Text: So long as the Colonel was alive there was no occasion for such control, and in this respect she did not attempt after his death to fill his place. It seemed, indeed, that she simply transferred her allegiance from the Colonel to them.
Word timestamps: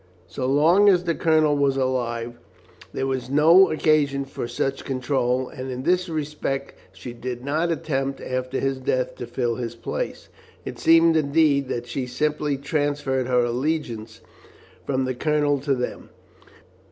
So 0.25 0.47
long 0.47 0.89
as 0.89 1.03
the 1.03 1.13
Colonel 1.13 1.55
was 1.55 1.77
alive 1.77 2.39
there 2.91 3.05
was 3.05 3.29
no 3.29 3.69
occasion 3.71 4.25
for 4.25 4.47
such 4.47 4.83
control, 4.83 5.47
and 5.49 5.69
in 5.69 5.83
this 5.83 6.09
respect 6.09 6.73
she 6.91 7.13
did 7.13 7.45
not 7.45 7.69
attempt 7.71 8.19
after 8.19 8.59
his 8.59 8.79
death 8.79 9.13
to 9.17 9.27
fill 9.27 9.57
his 9.57 9.75
place. 9.75 10.29
It 10.65 10.79
seemed, 10.79 11.15
indeed, 11.15 11.67
that 11.67 11.85
she 11.85 12.07
simply 12.07 12.57
transferred 12.57 13.27
her 13.27 13.43
allegiance 13.45 14.21
from 14.87 15.05
the 15.05 15.13
Colonel 15.13 15.59
to 15.59 15.75
them. 15.75 16.09